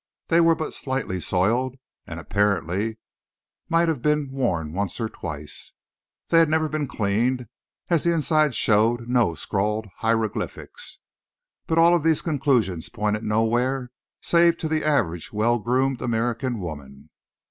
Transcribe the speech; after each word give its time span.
They 0.29 0.41
were 0.41 0.55
but 0.55 0.73
slightly 0.73 1.19
soiled, 1.19 1.75
and 2.07 2.19
apparently 2.19 2.97
might 3.69 3.87
have 3.87 4.01
been 4.01 4.31
worn 4.31 4.73
once 4.73 4.99
or 4.99 5.07
twice. 5.09 5.73
They 6.29 6.39
had 6.39 6.49
never 6.49 6.67
been 6.67 6.87
cleaned, 6.87 7.45
as 7.87 8.03
the 8.03 8.11
inside 8.11 8.55
showed 8.55 9.07
no 9.07 9.35
scrawled 9.35 9.85
hieroglyphics. 9.97 10.97
But 11.67 11.77
all 11.77 11.93
of 11.93 12.01
these 12.01 12.23
conclusions 12.23 12.89
pointed 12.89 13.21
nowhere 13.23 13.91
save 14.21 14.57
to 14.57 14.67
the 14.67 14.83
average 14.83 15.31
well 15.31 15.59
groomed 15.59 16.01
American 16.01 16.59
woman. 16.61 17.11